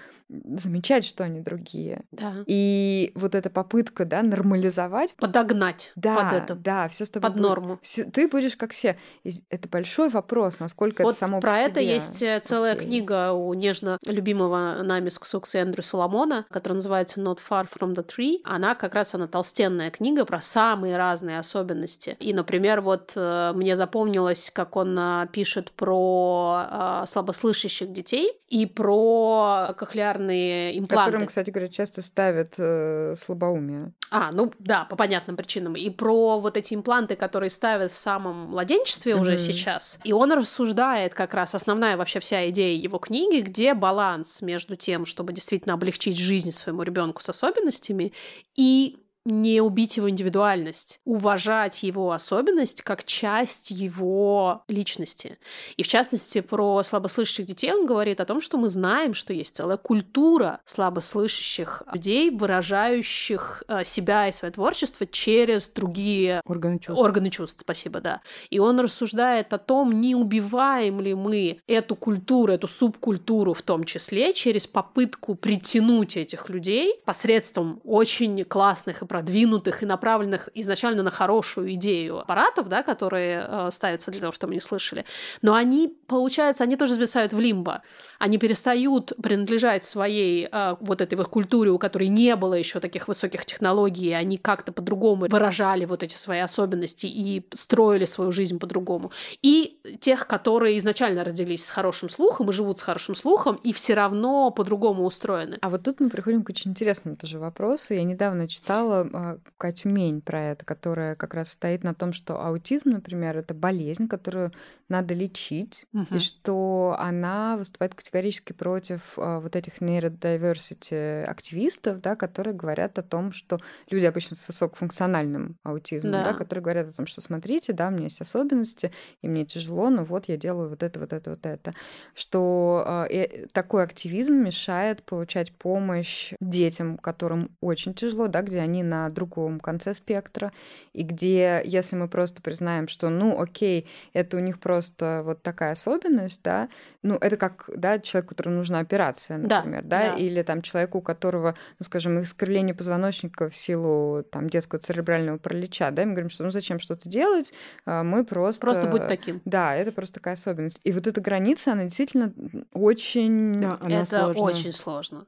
[0.57, 2.03] замечать, что они другие.
[2.11, 2.43] Да.
[2.45, 5.13] И вот эта попытка, да, нормализовать.
[5.15, 6.55] Подогнать да, под это.
[6.55, 7.29] Да, все с тобой.
[7.29, 7.79] Под будет, норму.
[7.81, 8.97] Все, ты будешь как все.
[9.23, 11.95] И это большой вопрос, насколько вот это само про по это себе.
[11.95, 12.85] есть э, целая okay.
[12.85, 18.05] книга у нежно любимого нами с Ксукса Эндрю Соломона, которая называется Not Far From the
[18.05, 18.39] Tree.
[18.43, 22.15] Она как раз, она толстенная книга про самые разные особенности.
[22.19, 29.73] И, например, вот э, мне запомнилось, как он э, пишет про слабослышащих детей и про
[29.77, 31.05] кохлеарные кохлеарные импланты.
[31.05, 33.93] Которым, кстати говоря, часто ставят э, слабоумие.
[34.09, 35.75] А, ну да, по понятным причинам.
[35.75, 39.19] И про вот эти импланты, которые ставят в самом младенчестве mm-hmm.
[39.19, 39.99] уже сейчас.
[40.03, 45.05] И он рассуждает как раз, основная вообще вся идея его книги, где баланс между тем,
[45.05, 48.13] чтобы действительно облегчить жизнь своему ребенку с особенностями,
[48.55, 55.37] и не убить его индивидуальность, уважать его особенность как часть его личности.
[55.77, 59.55] И в частности, про слабослышащих детей он говорит о том, что мы знаем, что есть
[59.55, 67.01] целая культура слабослышащих людей, выражающих э, себя и свое творчество через другие органы чувств.
[67.01, 68.21] Органы чувств, спасибо, да.
[68.49, 73.83] И он рассуждает о том, не убиваем ли мы эту культуру, эту субкультуру в том
[73.83, 81.11] числе, через попытку притянуть этих людей посредством очень классных и продвинутых и направленных изначально на
[81.11, 85.03] хорошую идею аппаратов, да, которые э, ставятся для того, чтобы не слышали.
[85.41, 87.81] Но они, получается, они тоже зависают в лимбо.
[88.21, 93.07] Они перестают принадлежать своей э, вот этой вот культуре, у которой не было еще таких
[93.07, 99.11] высоких технологий, они как-то по-другому выражали вот эти свои особенности и строили свою жизнь по-другому.
[99.41, 103.95] И тех, которые изначально родились с хорошим слухом и живут с хорошим слухом, и все
[103.95, 105.57] равно по-другому устроены.
[105.61, 107.95] А вот тут мы приходим к очень интересному тоже вопросу.
[107.95, 112.39] Я недавно читала э, Катю Мень про это, которая как раз стоит на том, что
[112.39, 114.51] аутизм, например, это болезнь, которую
[114.91, 116.15] надо лечить, угу.
[116.15, 123.01] и что она выступает категорически против а, вот этих нейродиверсити активистов, да, которые говорят о
[123.01, 126.23] том, что люди обычно с высокофункциональным аутизмом, да.
[126.25, 129.89] Да, которые говорят о том, что смотрите, да, у меня есть особенности, и мне тяжело,
[129.89, 131.73] но вот я делаю вот это, вот это, вот это.
[132.13, 139.09] Что э, такой активизм мешает получать помощь детям, которым очень тяжело, да, где они на
[139.09, 140.51] другом конце спектра,
[140.91, 144.80] и где, если мы просто признаем, что, ну, окей, это у них просто
[145.23, 146.69] вот такая особенность, да,
[147.03, 150.17] ну, это как, да, человек, которому нужна операция, например, да, да, да.
[150.17, 155.91] или там человеку, у которого, ну, скажем, искривление позвоночника в силу там детского церебрального паралича,
[155.91, 157.53] да, мы говорим, что ну зачем что-то делать,
[157.85, 158.61] а, мы просто...
[158.61, 159.41] Просто будь таким.
[159.45, 160.79] Да, это просто такая особенность.
[160.83, 162.33] И вот эта граница, она действительно
[162.73, 163.61] очень...
[163.61, 164.43] Да, она это сложная.
[164.43, 165.25] очень сложно.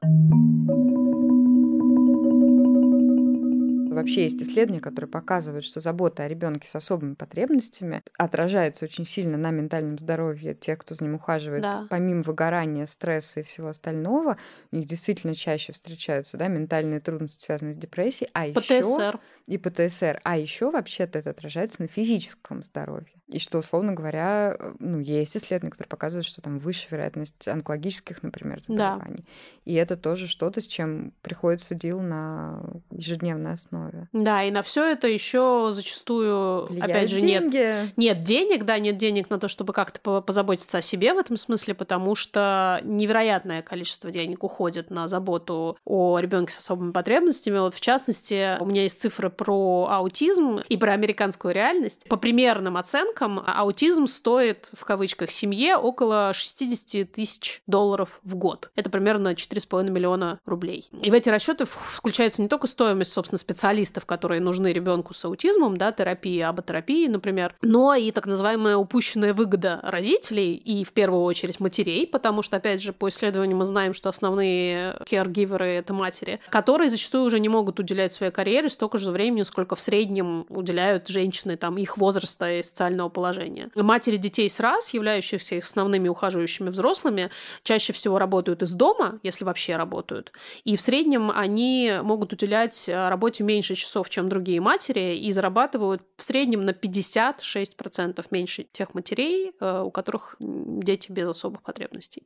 [3.94, 9.36] Вообще есть исследования, которые показывают, что забота о ребенке с особыми потребностями отражается очень сильно
[9.36, 11.62] на ментальном здоровье тех, кто за ним ухаживает.
[11.62, 11.86] Да.
[11.90, 14.36] Помимо выгорания, стресса и всего остального,
[14.72, 18.30] у них действительно чаще встречаются да, ментальные трудности, связанные с депрессией.
[18.34, 18.72] А ПТСР.
[18.72, 20.20] Еще и ПТСР.
[20.24, 23.13] А еще вообще-то это отражается на физическом здоровье.
[23.28, 28.22] И что, условно говоря, э, ну, есть исследования, которые показывают, что там выше вероятность онкологических,
[28.22, 29.24] например, заболеваний.
[29.24, 29.32] Да.
[29.64, 34.08] И это тоже что-то, с чем приходится дел на ежедневной основе.
[34.12, 37.56] Да, и на все это еще зачастую, Влияют опять же, деньги.
[37.56, 41.38] нет, нет денег, да, нет денег на то, чтобы как-то позаботиться о себе в этом
[41.38, 47.58] смысле, потому что невероятное количество денег уходит на заботу о ребенке с особыми потребностями.
[47.58, 52.06] Вот в частности, у меня есть цифры про аутизм и про американскую реальность.
[52.08, 58.70] По примерным оценкам, аутизм стоит, в кавычках, семье около 60 тысяч долларов в год.
[58.74, 60.88] Это примерно 4,5 миллиона рублей.
[61.02, 65.76] И в эти расчеты включается не только стоимость, собственно, специалистов, которые нужны ребенку с аутизмом,
[65.76, 71.60] да, терапии, аботерапии, например, но и так называемая упущенная выгода родителей и, в первую очередь,
[71.60, 76.90] матерей, потому что, опять же, по исследованию мы знаем, что основные caregiverы— это матери, которые
[76.90, 81.56] зачастую уже не могут уделять своей карьере столько же времени, сколько в среднем уделяют женщины
[81.56, 83.70] там их возраста и социального положения.
[83.74, 87.30] Матери детей с раз, являющихся их основными ухаживающими взрослыми,
[87.62, 90.32] чаще всего работают из дома, если вообще работают.
[90.64, 96.02] И в среднем они могут уделять э, работе меньше часов, чем другие матери, и зарабатывают
[96.16, 102.24] в среднем на 56% меньше тех матерей, э, у которых дети без особых потребностей.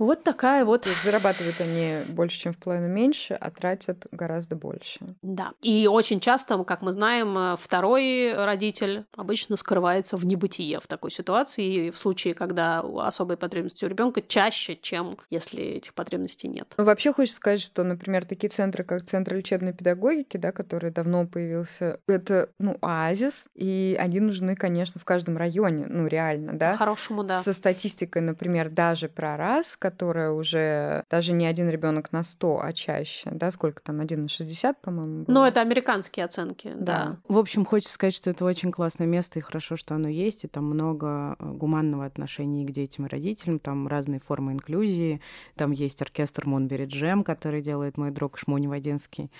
[0.00, 0.82] Вот такая вот.
[0.82, 4.98] То есть зарабатывают они больше, чем в половину меньше, а тратят гораздо больше.
[5.20, 5.52] Да.
[5.60, 11.10] И очень часто, как мы знаем, э, второй родитель обычно скрывается в небытие в такой
[11.10, 11.86] ситуации.
[11.86, 16.72] И в случае, когда особые потребности у ребенка чаще, чем если этих потребностей нет.
[16.78, 21.26] Ну, вообще хочется сказать, что, например, такие центры, как Центр лечебной педагогики, да, который давно
[21.26, 26.72] появился, это, ну, оазис, и они нужны, конечно, в каждом районе, ну, реально, да.
[26.72, 27.42] По-хорошему, да.
[27.42, 32.72] Со статистикой, например, даже про раз, которая уже даже не один ребенок на 100, а
[32.72, 35.24] чаще, да, сколько там, один на 60, по-моему.
[35.26, 37.04] Ну, это американские оценки, да.
[37.04, 37.16] да.
[37.28, 40.48] В общем, хочется сказать, что это очень классное место, и хорошо, что оно есть, и
[40.48, 45.20] там много э, гуманного отношения к детям и родителям, там разные формы инклюзии,
[45.56, 49.30] там есть оркестр Монбери Джем, который делает мой друг Шмонь Вадинский,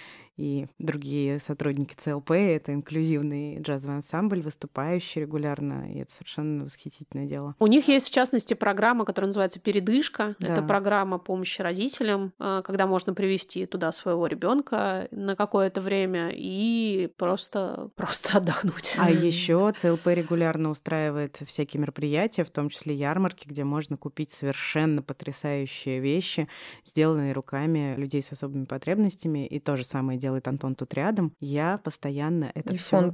[0.41, 2.31] и другие сотрудники ЦЛП.
[2.31, 7.55] Это инклюзивный джазовый ансамбль, выступающий регулярно, и это совершенно восхитительное дело.
[7.59, 10.37] У них есть, в частности, программа, которая называется «Передышка».
[10.39, 10.55] Да.
[10.55, 17.13] Это программа помощи родителям, э, когда можно привести туда своего ребенка на какое-то время и
[17.19, 18.95] просто, просто отдохнуть.
[18.97, 25.03] А еще ЦЛП регулярно устраивает всякие мероприятия, в том числе ярмарки, где можно купить совершенно
[25.03, 26.49] потрясающие вещи,
[26.85, 31.33] сделанные руками людей с особыми потребностями, и то же самое делает делает Антон тут рядом,
[31.41, 33.11] я постоянно это все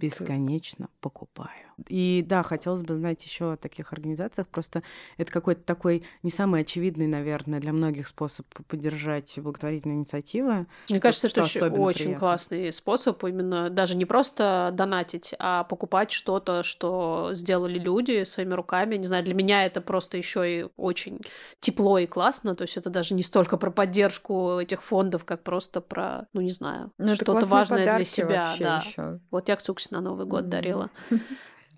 [0.00, 1.73] бесконечно покупаю.
[1.88, 4.48] И да, хотелось бы знать еще о таких организациях.
[4.48, 4.82] Просто
[5.16, 10.66] это какой-то такой не самый очевидный, наверное, для многих способ поддержать благотворительные инициативы.
[10.88, 12.20] Мне кажется, что это очень приятно.
[12.20, 18.96] классный способ именно даже не просто донатить, а покупать что-то, что сделали люди своими руками.
[18.96, 21.20] Не знаю, для меня это просто еще и очень
[21.60, 22.54] тепло и классно.
[22.54, 26.50] То есть это даже не столько про поддержку этих фондов, как просто про, ну не
[26.50, 28.54] знаю, ну, что-то важное для себя.
[28.58, 28.82] Да.
[29.30, 30.48] Вот я Ксуксе на Новый год mm-hmm.
[30.48, 30.90] дарила.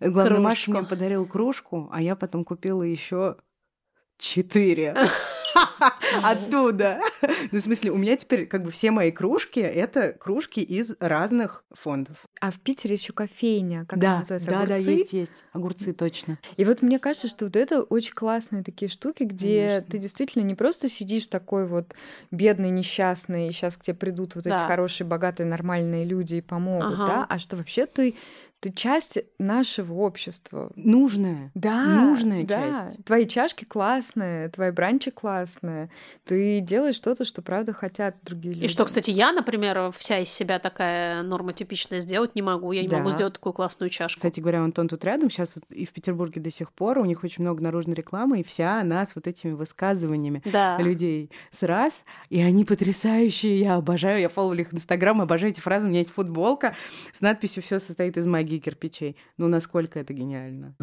[0.01, 3.37] Главное, Маша мне подарил кружку, а я потом купила еще
[4.19, 4.95] четыре.
[6.23, 7.01] Оттуда.
[7.51, 11.65] Ну, в смысле, у меня теперь как бы все мои кружки— это кружки из разных
[11.73, 12.27] фондов.
[12.41, 14.51] А в Питере еще кофейня, как да, называется?
[14.51, 14.85] Да, огурцы?
[14.85, 15.45] да, есть, есть.
[15.53, 16.39] Огурцы, точно.
[16.57, 19.91] И вот мне кажется, что вот это очень классные такие штуки, где Конечно.
[19.91, 21.95] ты действительно не просто сидишь такой вот
[22.31, 24.55] бедный, несчастный, и сейчас к тебе придут вот да.
[24.55, 27.07] эти хорошие, богатые, нормальные люди и помогут, ага.
[27.07, 28.17] да, а что вообще ты
[28.67, 30.73] ты часть нашего общества.
[30.75, 31.53] Нужная.
[31.55, 31.85] Да.
[31.85, 32.61] Нужная да.
[32.61, 33.05] часть.
[33.05, 35.89] Твои чашки классные, твои бранчи классные.
[36.25, 38.65] Ты делаешь что-то, что правда хотят другие люди.
[38.65, 42.73] И что, кстати, я, например, вся из себя такая нормотипичная сделать не могу.
[42.73, 42.99] Я не да.
[42.99, 44.19] могу сделать такую классную чашку.
[44.19, 45.31] Кстати говоря, Антон тут рядом.
[45.31, 48.43] Сейчас вот и в Петербурге до сих пор у них очень много наружной рекламы, и
[48.43, 50.77] вся она с вот этими высказываниями да.
[50.79, 52.05] людей с раз.
[52.31, 53.61] И они потрясающие.
[53.61, 54.21] Я обожаю.
[54.21, 55.87] Я фолловлю их Инстаграм, обожаю эти фразы.
[55.87, 56.75] У меня есть футболка
[57.13, 59.17] с надписью «Все состоит из магии» магии кирпичей.
[59.37, 60.75] Ну, насколько это гениально.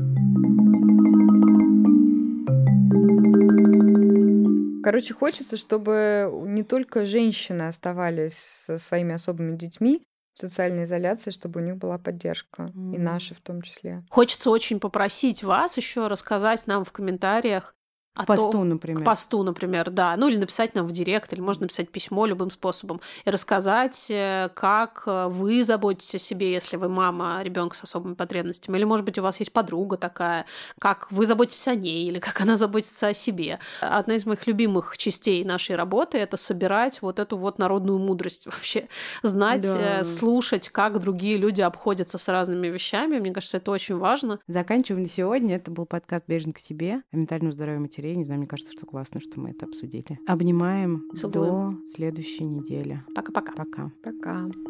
[4.83, 10.03] Короче, хочется, чтобы не только женщины оставались со своими особыми детьми,
[10.35, 12.95] в социальной изоляции, чтобы у них была поддержка, mm.
[12.95, 14.03] и наши в том числе.
[14.09, 17.75] Хочется очень попросить вас еще рассказать нам в комментариях,
[18.15, 19.01] к посту, том, например.
[19.01, 20.15] К посту, например, да.
[20.17, 23.01] Ну или написать нам в директ, или можно написать письмо любым способом.
[23.25, 28.13] И рассказать, э, как э, вы заботитесь о себе, если вы мама ребенка с особыми
[28.13, 28.77] потребностями.
[28.77, 30.45] Или, может быть, у вас есть подруга такая,
[30.77, 33.57] как вы заботитесь о ней, или как она заботится о себе.
[33.81, 38.89] Одна из моих любимых частей нашей работы— это собирать вот эту вот народную мудрость вообще.
[39.23, 40.01] Знать, да.
[40.01, 43.17] Э, слушать, как другие люди обходятся с разными вещами.
[43.17, 44.39] Мне кажется, это очень важно.
[44.45, 45.55] Заканчиваем на сегодня.
[45.55, 48.15] Это был подкаст «Бережно к себе» о ментальном здоровье материала матерей.
[48.15, 50.19] Не знаю, мне кажется, что классно, что мы это обсудили.
[50.25, 51.81] Обнимаем Целуем.
[51.81, 53.03] до следующей недели.
[53.15, 53.53] Пока-пока.
[53.53, 53.91] Пока.
[54.01, 54.45] Пока.
[54.45, 54.63] Пока.